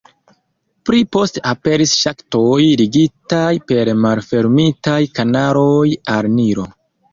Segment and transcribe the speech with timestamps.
[0.89, 5.87] Pli poste aperis ŝaktoj, ligitaj per malfermitaj kanaloj
[6.19, 6.71] al Nilo.